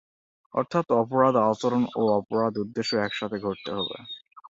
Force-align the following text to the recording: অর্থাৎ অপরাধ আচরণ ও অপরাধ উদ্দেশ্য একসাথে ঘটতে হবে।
অর্থাৎ 0.53 0.85
অপরাধ 0.95 1.35
আচরণ 1.45 1.83
ও 1.95 2.13
অপরাধ 2.19 2.53
উদ্দেশ্য 2.63 2.91
একসাথে 2.99 3.37
ঘটতে 3.45 3.69
হবে। 3.77 3.97